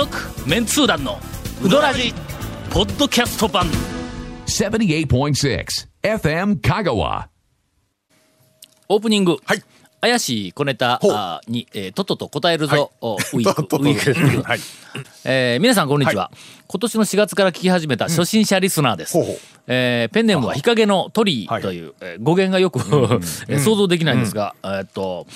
[0.00, 0.16] 続
[0.48, 1.18] メンツー団の
[1.62, 2.14] ウドラジ
[2.70, 3.66] ポッドキャスト版。
[4.46, 5.66] 78.6
[6.02, 7.26] FM Kagawa.
[8.88, 9.62] オープニング、はい。
[10.00, 14.60] 怪しい小ネタあーに、えーとっとと答えるぞ、おウィークウィーク、はい。
[15.26, 16.30] えー皆さんこんにちは、
[16.66, 19.38] 今年の4月から聞き始めた初心者リスナーです、ほうほう。
[19.66, 22.78] えーペンネームは日陰の鳥居という、えー語源がよく、
[23.48, 25.26] えー想像できないんですが、えーっと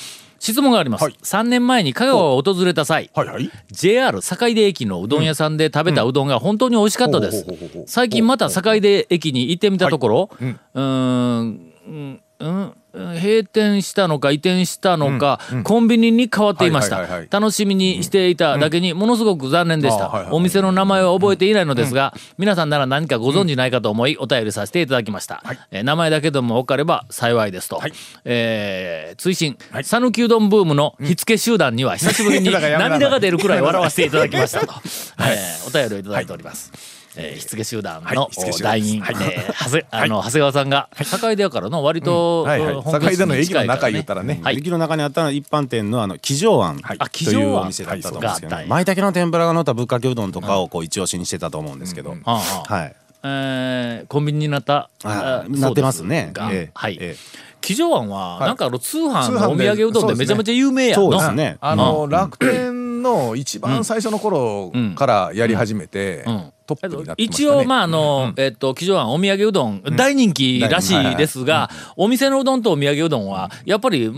[0.53, 1.15] 質問があります、はい。
[1.23, 3.51] 3年前に香川を訪れた際、はいはい。
[3.71, 7.47] JR 坂出駅のうどん屋さんで食べたうどんが本当に美味しかったです。
[7.87, 10.61] 最近また坂出駅に行ってみたところ、うん。
[10.75, 17.29] うーんうんうん閉店したのか移転したのか、コンビニに変わっていました、はいはいはいはい。
[17.31, 27.93] 楽しみにしていただけにものすごく残念でした、あはいはいお店の名前は覚えていないのですが、皆さんなら何かご存知ないかと思いお便りさせていただきました、えー名前だけでも分かれば幸いですと、はい。
[28.25, 29.57] えー追伸。
[29.83, 34.73] 讃岐、うどんブームの火付け集団には久しぶりに 涙が出るくらい笑わせていただきましたと、
[35.21, 37.04] えーお便りをいただいております。
[37.17, 38.29] えー、火付け集団の団
[38.61, 39.15] 団員、はい。
[39.21, 42.75] えー長谷あの長谷川さんが坂出やからの割と、はいはい。
[42.75, 44.59] 本拠地坂出の駅の中言ったらねはい。
[44.59, 52.97] 駅の中にあったのは一般店のあの亀城庵あというお店だったと思うんですけど舞茸の天ぷらが乗ったぶっかけうどんとかをこう一押しにしてたと思うんですけど、はい。
[53.23, 56.31] えーコンビニになったなってますね。
[56.33, 56.71] がええ。
[56.75, 56.99] はい。
[57.01, 57.17] ええ。
[57.63, 58.49] 亀城庵は、はい。
[58.49, 61.57] なんかあの通販通のお土産うどんでめちゃめちゃ有名やのそうですね。
[61.61, 67.47] あの楽天の一番最初の頃からやり始めてうんトップになってましたね。
[67.47, 74.11] 一応まああの、えっと亀城庵お土産うどん、大人気らしいですが、お店のうどんとお土産うどんはやっぱり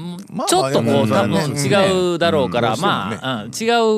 [0.48, 2.80] ちょっとこう、まあ多分うん違うだろうから、うん。
[2.80, 3.50] まあ、うん。
[3.50, 3.50] 違う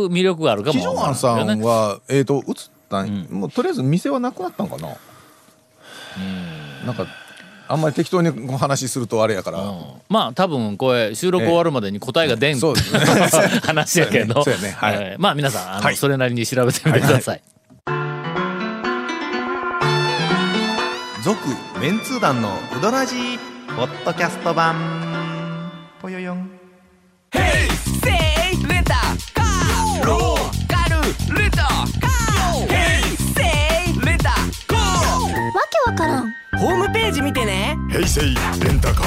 [0.08, 2.54] 魅力があるかも騎乗庵わさんはえっと移っ
[2.88, 4.88] たんもうとりあえず店はなくなったんかな？
[6.86, 7.06] なんか
[7.68, 9.62] あんまり適当にお話しするとあれやから。
[10.08, 13.00] まあ多分これ収録終わるまでに答えが出ん、そうですね。
[13.62, 14.42] 話やけど。
[14.42, 14.70] そうやね。
[14.70, 14.94] はい。
[14.94, 15.96] えーまあ皆さんあの、はい。
[15.96, 17.42] それなりに調べてみてください。
[21.28, 21.46] 続
[21.78, 23.38] メンツー団のウドラジー
[23.76, 25.70] ポッドキャスト版。
[26.00, 26.38] ぽよよん。
[26.38, 26.46] わ
[35.70, 36.32] けわからん。
[36.58, 37.76] ホームページ見てね。
[37.90, 38.97] 平成レンタカ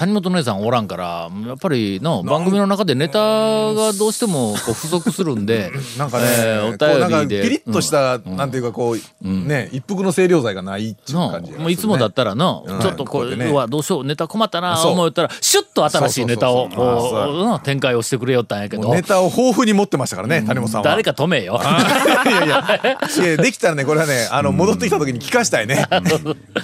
[0.00, 7.42] 谷本姉さんおらんからやっぱりの番組の中でネタがどうしてもこう不足するんで なんかね、えーお便りで。
[7.42, 18.94] ピリッとした、なんていうかこう、ね一服の清涼剤がないっていうの感じねもういつもだったらの、うんちょっとこう、ねうわどうしようネタ困ったな思ったらシュッと新しいネタを展開をしてくれよったんやけど。
[18.94, 20.84] ネタを豊富に持ってましたからね、谷本さんは。
[20.84, 21.60] 誰か止めよ。
[21.62, 22.80] いやいや
[23.26, 23.36] いや。
[23.36, 25.86] できたらねこれはねあの戻ってきた時に聞かしたいね。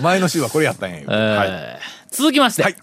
[0.01, 1.13] 前の週はこれやったんや言うて。
[1.13, 1.49] はい。
[1.51, 2.77] えー続きまして、はい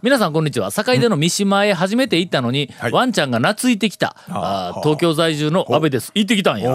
[0.00, 0.70] 皆さんこんにちは。
[0.70, 2.92] 坂出の三島へ初めて行ったのに、はい。
[2.92, 6.12] ワンちゃんが懐いてきたあー東京在住の阿部です。
[6.14, 6.70] 行ってきたんや。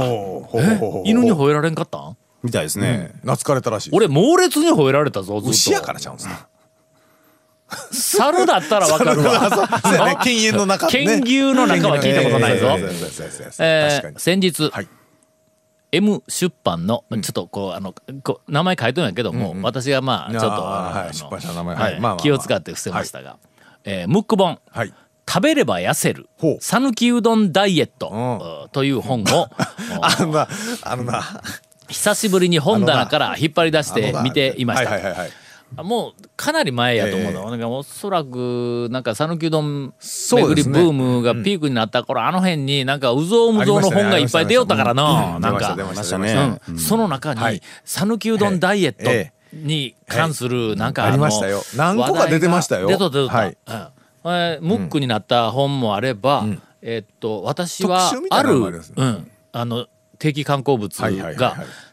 [1.06, 2.18] 犬に吠えられんかったん？
[2.44, 5.52] みたいですね、懐かれたらしい俺猛烈に吠えられたぞずっと。
[5.52, 6.50] 牛やからちゃうんすか
[7.94, 10.20] 猿だったらわかるわ。
[10.26, 11.02] 犬猿の中ね。
[11.02, 12.78] 犬牛の中は聞いたことないぞ。
[13.60, 14.88] え先日、はい
[15.94, 17.94] M 出版のちょっとこうあの
[18.48, 21.10] 名前書いてるんやけども、私がまあちょっとあ
[22.02, 23.38] の気を使って伏せましたが、
[23.84, 24.60] えームック本。
[24.72, 24.94] はい。
[25.30, 26.28] 食べれば痩せる。
[26.60, 28.70] 讃岐うどんダイエット。
[28.72, 29.50] という本を
[30.02, 30.48] あのな
[30.82, 31.22] あのな
[31.88, 34.90] 久しぶりに本棚から引っ張り出して見ていました
[35.78, 45.76] もうかなり前やと思うの、えなんかおそらくなんか讃岐うどん巡りブームがピークになった頃、あの辺になんかうぞうむぞうの本がいっぱい出よったからな、なんか。
[46.20, 46.60] ね。
[46.70, 46.78] うん。
[46.80, 47.62] その中にはい。
[47.86, 51.64] 讃岐うどんダイエッえトに関するなんかありましたよ。
[51.76, 52.88] 何個か出てましたよ。
[52.88, 53.58] 出と出とはい。
[53.68, 53.74] うん。
[54.26, 56.46] えームックになった本もあれば、
[56.82, 58.80] えーっと私はあるね。
[58.96, 59.32] うん。
[59.52, 59.88] あの
[60.20, 61.66] 定期観光物はいはいはいがはい。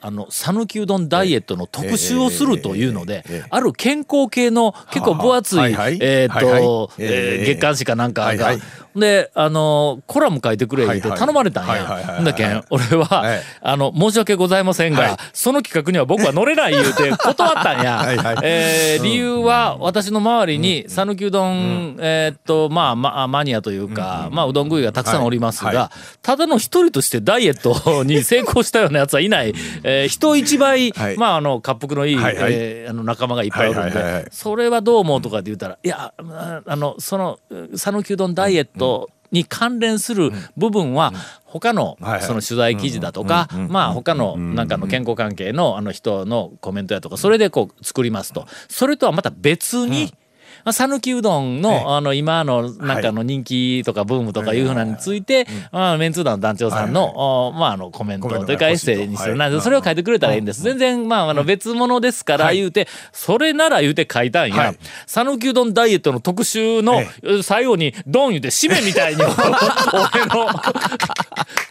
[0.00, 5.60] あの讃岐うどんダイエットの特集をするというのである健康系の結構分厚い
[6.00, 8.56] えーっとえ月刊誌かなんかが
[8.96, 12.20] であのコラム書いてくれって頼まれたんや。
[12.22, 13.40] だけん俺ははい。
[13.60, 15.08] あの申し訳ございませんはい。
[15.10, 18.04] がその企画には僕は乗れない言うて 断ったんや。
[18.42, 25.90] えー理由は私の周りに讃岐うどんえーっとまあまあマニアというかまあうどん食いがたくさんおりますが
[26.22, 31.16] ただの一人としてダイエットに成功したようなやつはいないえー人一倍はい。
[31.16, 32.52] まああの滑腹のいいはいはい。
[32.54, 34.24] えーあの仲間がいっぱいおるんはいはいはいはい。
[34.24, 37.38] でそれはどう思うとかって言ったらいやああのその
[37.74, 41.12] 讃岐うどんダイエットに関連する部分は、
[41.44, 48.46] 他のその取材記事だとか、まあ他のなんかの健康関係のあの人のコメントやとか、それでこう作りますと。
[48.68, 50.14] それとはまた別に、
[50.64, 54.64] まあ、讃岐うどんの、あの、今の、なんかの人気とかブームとかい。
[54.64, 59.46] うふうなのについて、まあ、メンツー団の団長さんの、おまあ、あの、コメントというかエッセイにするな。
[59.46, 60.62] はいそれを書いてくれたらいいんです。
[60.62, 64.56] 全然、まあ、あの、別物ですから言うて、それなら言うて書いたんや。
[64.56, 64.78] はい。
[65.06, 67.02] 讃岐うどんダイエットの特集の
[67.42, 70.48] 最後に、ドン言うて、締めみたいに、 俺の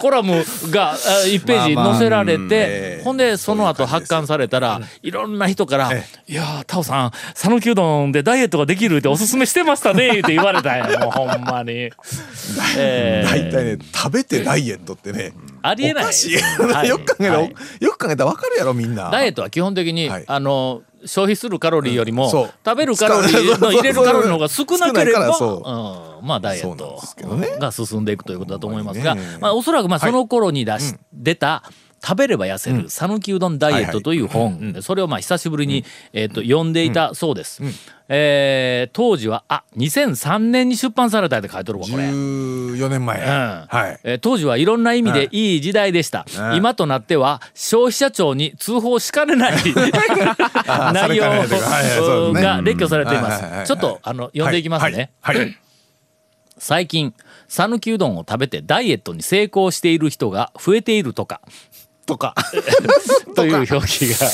[0.03, 11.89] コラムが1ページ載せられて、ほんで、その後発刊されたら、いろんな人から、いや、タオさん、讃岐うどんでダイエットができるっておすすめしてましたね、って言われたんや、もうほんまに。
[12.77, 17.49] えー大体ね食べてダイエットってねありえないおかしい、はいよく考えたら、よ
[17.91, 26.23] く考えたら分かるやろみんなダイエットは基本的に、あの消費するカロリーよりも、食べるカロリーの 入れるカロリーの方が少なければ、う。
[26.23, 26.99] ん、まあダイエット
[27.59, 31.63] が進んでいくということだと思いますが、まあ、おそらくまあその頃に出し、出た
[32.03, 37.63] 食べれば痩せる讃岐うどんダイエットという本、それをまあ久しぶりに、えー、と読んでいたそうです。
[38.09, 42.03] えー当時はあ2003年に出版されたって書いてるわこれ。
[42.03, 43.25] 14年前、うん。
[43.25, 43.99] はい。
[44.03, 45.57] えー当時はいろんな意味でい。
[45.57, 46.55] い時代でした、うん。
[46.57, 49.53] 今となっては消費者庁に通報しかねない
[50.93, 51.23] 内容
[52.33, 53.67] が列挙されています。
[53.67, 55.37] ちょっとあの読んでいきますね、はい。
[55.37, 55.57] はい。
[56.57, 57.13] 最近
[57.47, 61.41] 讃岐うどんを食べてダイエットに成功している人が増えているとか
[62.05, 62.35] とか。
[63.35, 64.27] という表記が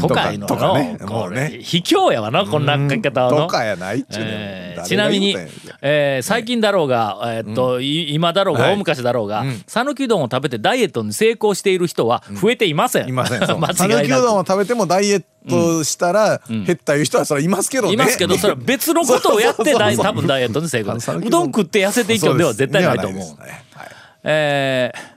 [0.00, 0.46] 都会の。
[0.46, 1.50] のこもうね。
[1.52, 3.30] れ卑怯やわなこんな書き方の。
[3.30, 5.36] とかやないっちゅうねんえーちなみに
[5.80, 8.72] えー最近だろうが、えーっとい今だろうが、はい。
[8.74, 13.08] 大昔だろうが讃岐、うどんを食べてダイエットに成功している人は増えていません。
[13.08, 13.58] いません 讃。
[13.76, 17.94] 岐うどんを食べてもダイエットしたら減ったいう人はそれはいますけどね。
[17.94, 23.44] いますけど、それは別のことをやってダイ多分ダイエットに成功うどん食って痩せていくのでは絶対ないと思う。
[23.44, 23.64] ね。
[23.74, 23.88] はい
[24.24, 25.11] えー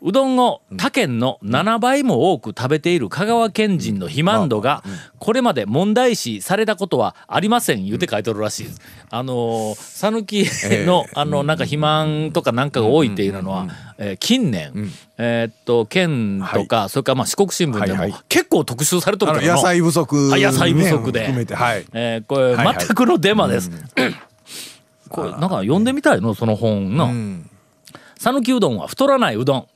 [0.00, 4.84] うどんを他県の7倍も多く食べている香川県人の肥満度が
[5.18, 8.80] これまで問題視されたことはありません言うて書いてるらしいです。
[9.10, 10.46] あのー讃岐
[10.86, 13.66] のあのなんか肥満とかなんかが多いっていうのは
[13.98, 14.72] えー近年
[15.18, 21.26] えーっと県とかそれからまあ四国新聞でも結構特集されとるあから野菜不足、あ野菜不足で。
[21.92, 23.70] えーこれ全くのデマです。
[25.08, 27.10] これなんか読んでみたいのその本の。
[28.18, 29.66] うん讃岐うどんは太らないうどん。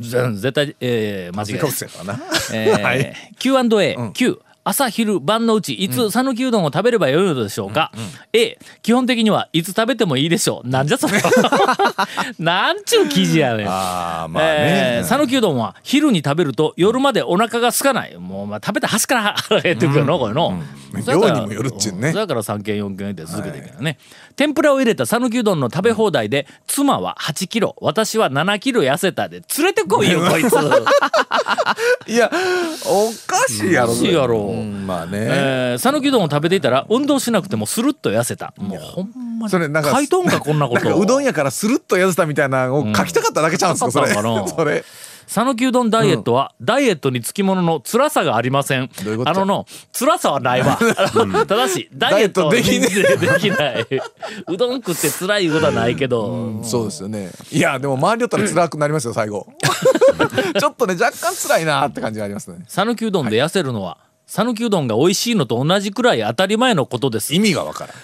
[0.00, 1.60] ぜ絶対、えー、間違い。
[1.60, 3.14] です、えーはい。
[3.38, 7.90] Q&A、Q 朝昼晩のうちいつ讃岐うどんを食べればよいのでしょうか、
[8.32, 10.68] A 基本的にはいつ食べてもいいでしょう。
[10.68, 11.20] なんじゃそれ？
[12.38, 13.68] なん ちゅう記事やねん。
[13.68, 14.50] ああまあね。
[14.98, 18.16] えー讃岐うどんは昼に食べると夜までお腹が空かない。
[18.18, 20.62] もうまあ食べた端から腹減ってくるのこれの、
[21.04, 22.12] そやから量にもよるっちゅうね。
[22.12, 23.98] だから3件4件で続けていくよね、
[24.36, 30.52] 天ぷらを入れた讃岐うどんの食べ放題で妻は8キロ私は7キロ痩せたで連れてこいよこいつ。
[32.06, 32.30] いや
[32.86, 33.92] おかしいやろ。
[33.92, 38.52] おかしいやろうんまあね、えー讃岐うどんを食べていたら運動しなくてもスルッと痩せた。
[38.56, 39.50] もうほんまに。
[39.50, 40.84] それなんか書いとんかこんなこと。
[40.84, 44.08] なんかうどんやからスルッと痩せたみたいなのを書きたかっただけちゃうんですか、それ。
[44.08, 44.84] 書きたかったのかなそれ。
[45.26, 48.90] 讃岐うどんダイエットは、ダイエットにつきものの辛さがありません。
[49.04, 49.30] どういうこと？
[49.30, 49.66] あのの
[49.96, 50.76] 辛さはないわ。
[51.46, 53.86] ただしダイエットできねでできない。
[54.52, 57.30] うどん食って辛いことはないけど、そうですよね。
[57.52, 59.46] いやでも周りよったら辛くなりますよ最後。
[60.58, 62.64] ちょっとね若干辛いなって感じがありますね。
[62.66, 63.98] 讃岐うどんで痩せるのは
[64.30, 67.34] 讃岐うどんが美味しいのと同じくらい当たり前のことです。
[67.34, 67.96] 意味がわからん。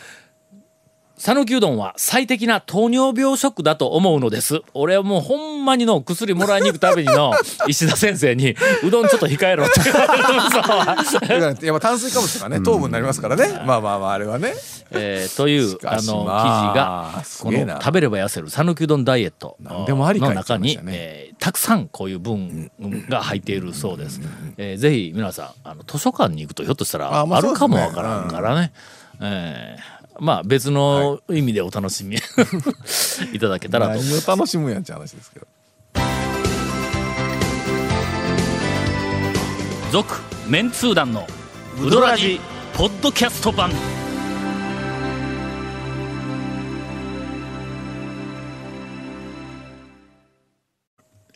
[1.18, 4.60] 讃岐うどんは最適な糖尿病食だと思うのです。
[4.74, 7.32] 俺はもうほんまにの薬もらいに行くたびにの
[7.66, 8.54] 石田先生に
[8.84, 9.80] うどんちょっと控えろって。
[9.82, 13.48] 言われる嘘はだからやっぱ炭水化物とかね糖分になりますからね。
[13.64, 14.52] まあまあまああれはね。
[14.90, 19.56] えーというしかしあの記事まがこの食べれば痩せる讃岐うどんダイエット。
[19.60, 22.70] 何でもありかの中に、ねえーたくさんこういう文
[23.10, 24.20] が入っているそうです。
[24.58, 28.72] えーぜひ皆さんあの図書館に行くとひょっとしたらあまああるかもわからんからね。
[29.20, 32.16] えーまあ別の意味でお楽しみ
[33.32, 33.98] いただけたらと。
[33.98, 35.46] 思います何を楽しむんやんって話ですけど。
[39.92, 40.14] 続
[40.48, 41.26] メンツー団の
[41.82, 42.40] ウドラジ
[42.74, 43.70] ポッドキャスト版。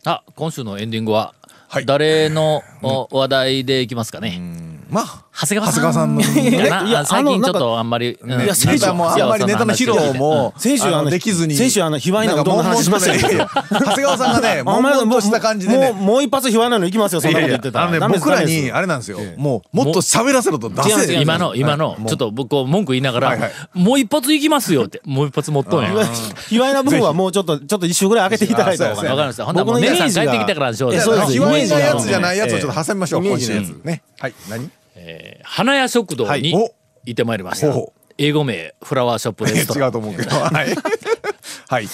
[0.04, 1.34] あ今週のエンディングは
[1.68, 1.87] はい。
[1.87, 4.40] 誰のお話題でいきますかね、
[4.88, 5.82] まあ長谷川さん。
[5.82, 6.20] 長谷川さんの
[6.50, 8.18] いやないや最近ちょっとあんまり。
[8.20, 15.92] うんいや先週ネタもあんまりネタの披露も先週あのできずに先週あの卑猥なうどんの話しましたよなんか悶々とね長谷川さんがね悶々とした感じでね。
[15.92, 19.18] もうもう一発卑猥なの行きますよそんなこと言ってた僕らにあれなんですよ。
[19.37, 21.20] もうもっと喋らせろと出せ。
[21.20, 23.52] 今の、今の、ちょっと僕こう文句言いながら、はいはい。
[23.75, 25.94] もう一発行きますよって、もう一発持っとんや。
[25.94, 26.11] わか
[26.49, 29.44] 卑猥な部分はもうちょっとちょっと一周ぐらい開けていただいた方があそうやりました。
[29.44, 33.70] ほんならもう僕の姉さん帰イメージがってきたからにしよう卑猥なやつじゃないやつをちょっと挟みましょうええ今週のやつ。
[33.85, 34.02] ね。
[34.18, 34.35] はい。
[34.49, 34.70] 何？
[35.11, 36.50] えー花屋食堂にはい。
[36.52, 37.73] 行ってまいりました。
[37.73, 39.88] ほう英語名、フラワーショップレストラン。
[39.88, 40.31] 違うと思うけど。
[40.37, 40.75] はい。
[41.69, 41.87] はい。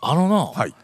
[0.00, 0.74] あのな、はい。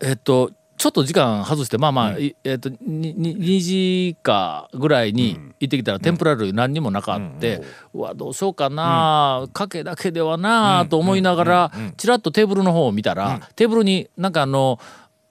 [0.00, 7.62] えっと、ちょっと時間外して、まあまあ、いえっと、にに2時かぐらいに行ってきたら、天ぷら類何にもなかって、
[7.92, 14.78] うわ、どうしようかな、かけだけではな、と思いながら、ちらっとテーブルの方を見たら、テーブルになんかあの、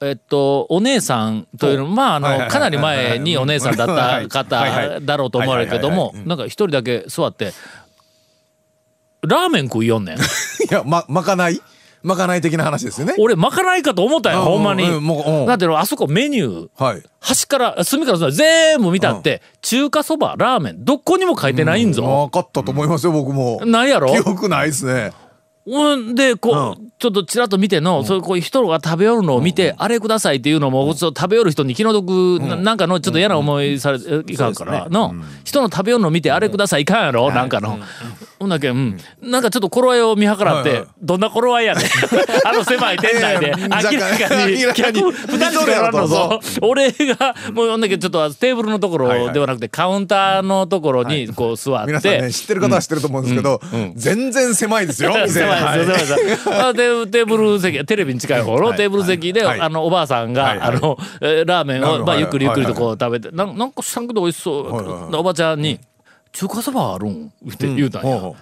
[0.03, 7.53] えっと、お姉さんというのまあ、あの、かなり前にお姉さんだった方はいだろうと思われるけどもなんか一人だけ座って、
[9.21, 10.17] ラーメン食いよんねん。
[10.19, 10.19] い
[10.69, 11.61] やままかない？
[12.03, 13.15] まかない的な話ですよね。
[13.17, 14.83] 俺、まかないかと思ったよ、うんほんまに。
[15.47, 17.03] だってあそこメニュー、はい。
[17.21, 23.61] 端から隅から全部見たって、中華そばラーメンどこにも書いてないんぞ、分かったと思いますよ僕も。
[23.65, 24.11] ないやろ？
[24.11, 25.13] 記憶ないですね
[25.65, 37.79] うんでこう、ちょっとちらっと見ての、そういうこういう人が食べよるのを見て、あれくださいっていうのも、そう食べよる人に気の毒、ななんかのちょっと嫌な思いされいかんから、の、人の食べよるのを見て、あれくださいいかんやろ、なんかの。
[38.43, 40.87] ほんだけん、なんかちょっと頃合いを見計らって、はいはい。
[41.01, 41.85] どんな頃合いやねん。
[42.45, 44.57] あの狭い店内で、いやいや明らかに。
[44.73, 46.41] 客2人しかおらんのぞ。
[46.61, 53.61] 俺がもうほんだけちょっとテーブルのところではなくて、カウンターのところにこう座って、皆さんね知ってる方は知ってると思うんですけど
[53.95, 55.39] 全然狭いですよ 店。
[55.39, 55.89] 狭いです。
[55.89, 56.83] よ、狭いです。
[56.83, 57.07] よ。
[57.07, 58.77] テーブル席、テレビに近い方のはい。
[58.77, 59.61] テーブル席で、はい。
[59.61, 60.67] あの、おばあさんが、はいはい。
[60.67, 64.73] あの、えーラーメンを、まあ、ゆっくりゆっくりとこはう食べて、なんなんか知らんけど美味しそう。
[64.73, 65.15] はいはいはい。
[65.15, 65.79] おばちゃんに、
[66.33, 67.31] 中華そばあるん？
[67.51, 68.11] って言うたんや。
[68.11, 68.35] ほうほう。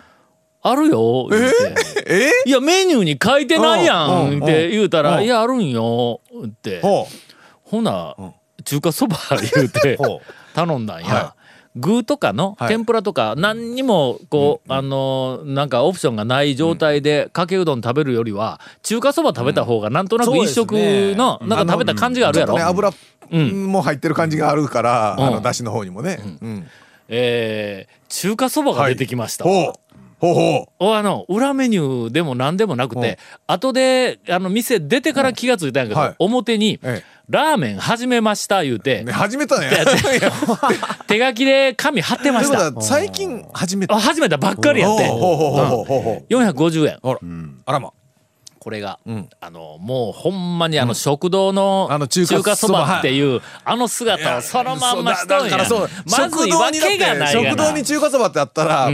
[0.64, 2.06] あるよ言うて。
[2.08, 2.50] え？
[2.50, 5.24] いや、メニューに書いてないやうんんって言うたら、うん。
[5.24, 6.22] いや、あるんよ。
[6.46, 6.82] って。
[6.82, 7.08] ほ
[7.64, 8.16] ほな、
[8.64, 9.18] 中華そば
[9.56, 9.98] 言うて
[10.54, 11.14] 頼んだんや。
[11.14, 11.36] は
[11.74, 12.68] 具とかのはい。
[12.68, 22.58] 天ぷらとか何にもこう、あのーなんかオプションがない状態でかけうどん食べるよりは中華そば食べた方がなんとなく一食のなんか食べた感じがあるやろ。
[23.32, 23.68] うん。
[23.68, 25.26] も入ってる感じがあるからうん。
[25.28, 26.20] あのだしの方にもね。
[26.42, 26.68] うん
[27.12, 29.46] えー中華そばが出てきました。
[29.46, 29.74] ほう。
[30.20, 36.16] ほうほおあの裏メニューでも何でもなくて後であの店出てから気がついたんやけど、はい。
[36.20, 39.72] 表にえ「ラーメン始めました」言うてうね始めたね。
[41.08, 42.82] 手書きで紙貼ってました。
[42.82, 43.96] 最近始めた。
[43.96, 45.08] あ始めたばっかりやって。
[45.08, 45.20] ほう。
[45.20, 46.34] ほうほうほうほうほう。
[46.34, 47.00] 450円。
[47.02, 47.20] あら。
[47.66, 47.92] あらま
[48.62, 49.28] これが、ん。
[49.40, 58.92] あのもうほんまにあの食堂のあの中中華華そばっていうあの姿をそのまんましとんやまずいわけがないが食堂に中華そばってあったら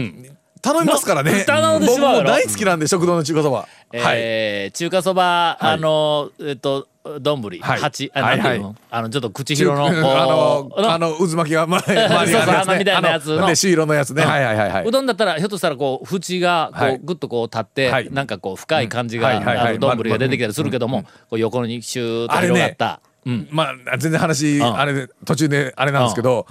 [0.62, 1.44] 頼みますからね。
[1.44, 3.58] 頼んでしまうやろ僕も大好きなんで食堂の中華そば。
[3.58, 4.00] はい。
[4.16, 6.88] えー中華そば、あのえっと
[7.20, 7.80] 丼はい。
[7.80, 12.72] 八あなんていはいあのちょっと口広のあのあの渦巻きが前周りにあるそうそうやつね。
[12.72, 13.48] 穴みたいなやつの。
[13.48, 14.24] で朱色のやつね。
[14.24, 14.30] うん。
[14.30, 14.70] はいはいはい。
[14.70, 17.00] はいうどんだったらひょっとしたらこう縁がこう、はい。
[17.04, 18.10] ぐっとこう立って、はい。
[18.12, 19.44] なんかこう深い感じがうん。
[19.44, 19.68] はいはいはい。
[19.68, 24.64] ある丼が出てきたりするけども、こう横にシューッと広がった、うん、まあ全然話ん。
[24.64, 26.48] あれで途中であれなんですけど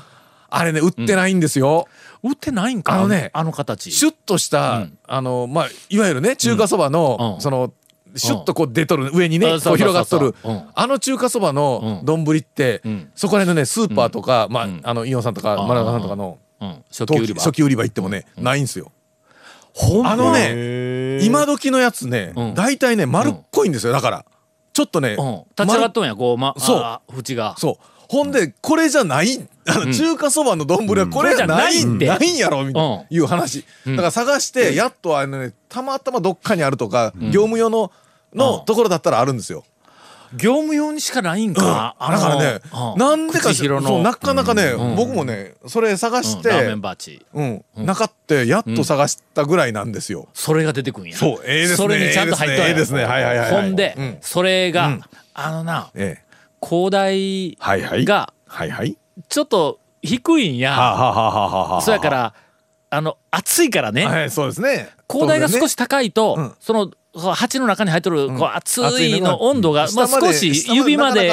[0.49, 1.89] あれね売ってないんですよ。
[2.23, 2.95] 売ってないんか？
[2.95, 3.91] あのねあの形。
[3.91, 6.93] シュッとしたあのまあいわゆるね中華そばうん。
[6.93, 7.73] のその
[8.15, 10.35] シュッとこう出とる上にね広がっとる。
[10.75, 12.05] あの中華そばのうん。
[12.05, 13.11] 丼ってん。
[13.15, 14.81] そこら辺のねスーパーとかまあん。
[14.83, 17.83] あのイオンさんとかんマラガさんとかのうん、初期売り場。
[17.83, 18.91] 行ってもねないんですよ。
[20.05, 22.55] あのね今時のやつねうん。
[22.55, 24.25] 大体ね丸っこいんですよだから。
[24.73, 27.01] ちょっとねうん、立ち上がっとんやこう、ま、そう。
[27.19, 27.55] 縁が。
[27.59, 32.65] そうほんでこれじゃないあの中華そばの丼はこれじゃないこれじゃないんやろ？
[32.65, 32.91] みたいうん。
[32.99, 33.65] ないう話。
[33.87, 37.91] だから探してやっとあのねたまたまどっかにあるとか業務用の
[38.35, 39.65] のところだったらあるんですよ。
[40.37, 42.61] 業務用にしかないんか、だからね
[42.95, 42.99] うん。
[42.99, 43.91] なんでか口広の。
[43.91, 44.97] そうなかなかねん。
[44.97, 47.25] 僕もねそれ探してンバーチ。
[47.33, 47.65] うん。
[47.77, 50.29] なかってやっと探したぐらいなんですよ。
[50.35, 51.17] それが出てくんや。
[51.17, 52.69] そうええですねそれにちゃんと入っとんや。
[52.69, 53.63] ええですねはいはいはいはい。
[53.63, 54.19] ほんで、うん。
[54.21, 55.03] それが、うん。
[55.33, 56.26] あのなええ
[56.69, 58.05] 広大はいはい。
[58.05, 58.33] が
[59.29, 60.75] ちょっと低いんや、
[61.83, 62.35] そやから
[62.91, 64.89] あの暑いからね、はいそうですね。
[65.11, 66.53] 広大が少しし高いと、うん。
[66.61, 66.91] その
[67.35, 69.95] 鉢の中に入っとる、こう熱いの温度が、うん。
[69.95, 71.31] まあ、少し指まで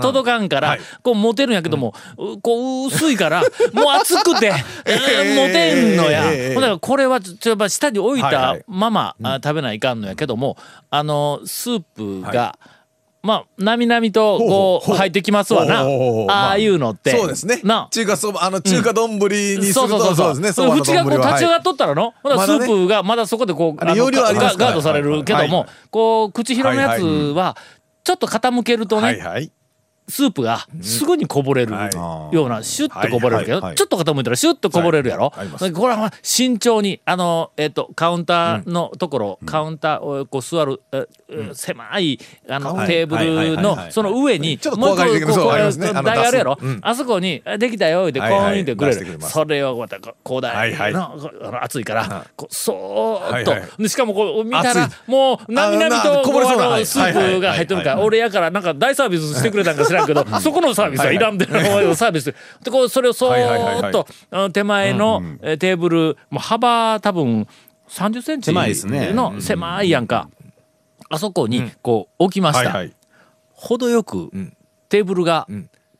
[0.00, 0.80] 届かんから、はい。
[1.02, 3.42] こう持てるんやけども、うこう薄いから
[3.72, 4.52] もう熱くて、
[4.86, 10.56] えー持てんのや、だからこれはちょっと下に置いたまま、あ食べないかんのやけども
[10.90, 12.58] あのスープが、
[13.26, 15.82] まあ、なみなみと、こう、入ってきますわな。
[16.28, 17.10] ああいうのって。
[17.10, 17.88] そうですねな。
[17.90, 20.42] 中華そばあの中華丼にすると、そうそうそうそう。
[20.42, 27.56] ですね縁がこう立ち上がっとったらの、ほなスープがまだそこでこう、あれ容量ありますからガードされるけども、こう、口広のやつは、
[28.04, 29.50] ちょっと傾けるとね、
[30.08, 34.24] スープがすぐにこぼれるはような、シュッとこぼれるけど、ちょっと傾い。
[34.24, 35.32] たらシュッとこぼれるやろ？
[35.74, 42.86] これは慎重に、あの、えっ、と、カウンターのところ、カウンターをこう座る、ええ狭い、あの、はい。
[42.86, 46.58] テーブルのその上に、ちょっと怖がり的なこう台があるやろ？
[46.82, 48.56] あそこに、あできたよ、って、コはいはい。
[48.56, 49.20] ーンってくれる。
[49.22, 50.92] それをまた、こうだはいはい。
[50.92, 51.18] の、
[51.62, 53.44] 熱いから、こうそーっ
[53.78, 53.88] と。
[53.88, 56.24] しかもこう見たら熱、もう、なみなみと、
[56.84, 62.34] スープが入ってるから、俺やから、なんか大サービスしてくれたんか知らんけど、そこのサービスはいらんで、サービス。
[62.62, 63.80] で、こう、それをそはいはいはいはい。
[63.82, 67.46] ーっと、あの手前のえーテーブル、もう幅多分
[67.88, 70.28] 30センチの狭いやんか。
[71.08, 72.70] あそこに、こう、置きました。
[72.70, 72.92] はいはい。
[73.52, 74.56] 程よくん、
[74.88, 75.46] テーブルが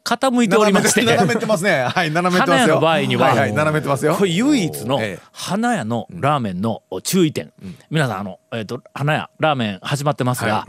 [0.04, 1.00] 傾いておりまして。
[1.00, 1.82] て斜めてますね。
[1.88, 2.68] はい斜めてますよ。
[2.68, 4.14] 花屋の場合には、はいはい斜めてますよ。
[4.14, 5.26] これ唯一のええ。
[5.32, 7.52] 花屋のラーメンの注意点、
[7.90, 10.66] 皆さんあの、えー、と花屋ラーメン始まってますが、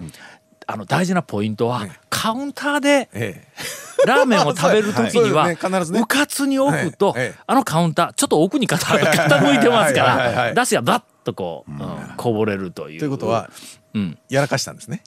[0.67, 3.47] あの大事なポイントは、カウンターでえ
[4.05, 5.47] ラーメンを食べる時には、
[5.85, 7.15] そうかつに置くと、
[7.47, 11.79] あのカウンターちょっと奥に傾傾いてますから出汁がバッとこう、うん
[12.17, 12.99] こぼれるという。
[12.99, 13.49] ということはうん、
[14.29, 15.03] やらかしたんですね。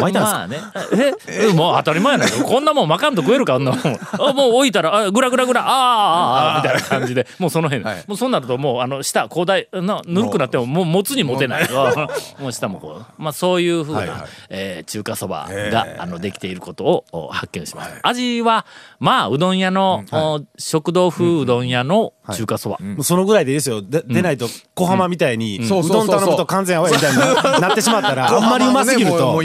[0.00, 1.14] 巻いたんですかまあね。
[1.28, 3.80] え、もう当たり前やないこんなもん巻かんと食えるか、あんなもん。
[4.12, 8.04] あもう置いたら、あグラグラグラ、あーあーあーみたいな感じで、もうその辺、はい。
[8.06, 11.68] もうそうなるともう、あの、下、広大、なぬるくなっても、もう持つに持てない。
[12.38, 14.20] もう下もこう、まあそういうふうな、はいはい。
[14.50, 18.08] えー中華そばへが、ーあの、できていることをお発見しました。
[18.08, 18.66] 味は、
[19.00, 22.78] まあ、うどん屋の、お食堂風うどん屋の中華そば。
[22.80, 23.82] もうそのぐらいでいいですよ。
[23.82, 27.26] で出ないと小浜みたいに、うどん頼むと完全アウェイみたいにな
[27.60, 29.40] なってしまったら、 あんまりうますぎると。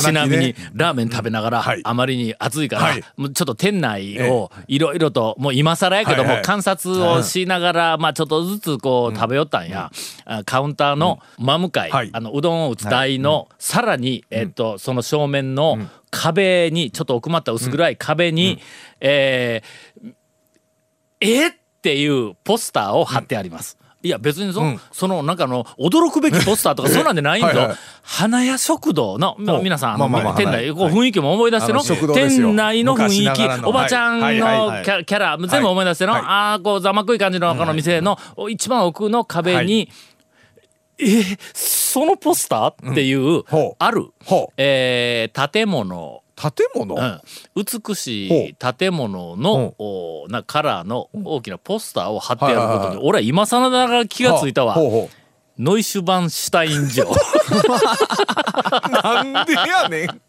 [0.00, 1.80] ちなみにラーメン食べながら、はい。
[1.84, 9.90] あまりに暑いから、ちょっと店内をいろいろともう今更やけども、観察をしながら、まあちょっとずつこう食べよったんや、
[10.24, 12.10] あカウンターの真向かい、はい。
[12.12, 15.78] あのうどんを打つ台の、さらに、えっとその正面の
[16.10, 18.58] 壁にちょっと奥まった薄暗い壁に、
[19.00, 20.12] えー
[21.22, 23.78] えっていうポスターを貼ってあります。
[24.02, 27.76] いや別にそ,、のそのなんかの驚くべきポスターとかそんなんでないんはいぞはい。
[28.02, 29.16] 花屋食堂。
[29.18, 33.66] の、まあ皆さんまあまあまあ店内こう雰囲気も思い出しての、店内の雰囲気。
[33.66, 34.26] おばちゃんの
[34.82, 36.22] キャラ全部思い出しての、はい。
[36.22, 38.18] ああこうざまくい感じのこの店の
[38.50, 39.88] 一番奥の壁に、
[40.98, 43.44] えーそのポスターっていう、
[43.78, 44.06] ある、
[44.56, 46.94] えー建物建物？
[46.94, 47.20] うん、
[47.54, 55.10] 美しい建物の、おなカラーの大きなポスターを貼ってあることに、はいはいはい俺は今更ながら気がついたわ、ほうほ
[55.58, 57.06] ノイシュバンシュタイン城。
[57.06, 57.12] う
[58.90, 60.20] なんでやねん。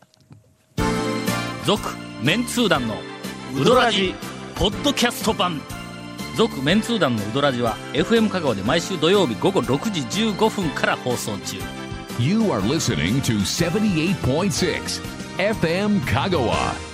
[1.66, 1.82] 続
[2.22, 2.96] メンツー団の
[3.56, 4.14] ウドラジ
[4.56, 5.62] ポッドキャスト版。
[6.36, 11.58] 続メンツー団のウドラジは FM 香川で毎週土曜日午後6時15分から放送中。
[12.20, 16.93] You are listening to 78.6 FM Kagawa.